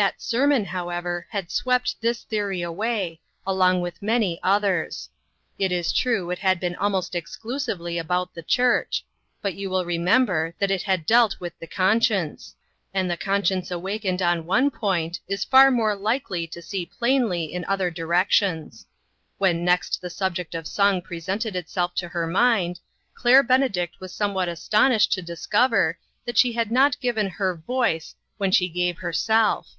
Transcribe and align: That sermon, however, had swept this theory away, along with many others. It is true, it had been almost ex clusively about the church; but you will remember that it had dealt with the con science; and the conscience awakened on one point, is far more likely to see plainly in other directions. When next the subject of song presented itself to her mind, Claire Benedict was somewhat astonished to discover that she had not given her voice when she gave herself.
That 0.00 0.22
sermon, 0.22 0.66
however, 0.66 1.26
had 1.30 1.50
swept 1.50 2.00
this 2.00 2.22
theory 2.22 2.62
away, 2.62 3.20
along 3.44 3.80
with 3.80 4.00
many 4.00 4.38
others. 4.44 5.10
It 5.58 5.72
is 5.72 5.92
true, 5.92 6.30
it 6.30 6.38
had 6.38 6.60
been 6.60 6.76
almost 6.76 7.16
ex 7.16 7.36
clusively 7.36 7.98
about 7.98 8.32
the 8.32 8.44
church; 8.44 9.04
but 9.42 9.54
you 9.54 9.68
will 9.68 9.84
remember 9.84 10.54
that 10.60 10.70
it 10.70 10.82
had 10.82 11.04
dealt 11.04 11.40
with 11.40 11.58
the 11.58 11.66
con 11.66 12.00
science; 12.00 12.54
and 12.94 13.10
the 13.10 13.16
conscience 13.16 13.72
awakened 13.72 14.22
on 14.22 14.46
one 14.46 14.70
point, 14.70 15.18
is 15.26 15.42
far 15.42 15.68
more 15.68 15.96
likely 15.96 16.46
to 16.46 16.62
see 16.62 16.86
plainly 16.86 17.52
in 17.52 17.64
other 17.64 17.90
directions. 17.90 18.86
When 19.38 19.64
next 19.64 20.00
the 20.00 20.10
subject 20.10 20.54
of 20.54 20.68
song 20.68 21.02
presented 21.02 21.56
itself 21.56 21.92
to 21.96 22.06
her 22.10 22.28
mind, 22.28 22.78
Claire 23.14 23.42
Benedict 23.42 23.96
was 23.98 24.12
somewhat 24.12 24.48
astonished 24.48 25.10
to 25.14 25.22
discover 25.22 25.98
that 26.24 26.38
she 26.38 26.52
had 26.52 26.70
not 26.70 27.00
given 27.00 27.26
her 27.30 27.56
voice 27.56 28.14
when 28.36 28.52
she 28.52 28.68
gave 28.68 28.98
herself. 28.98 29.74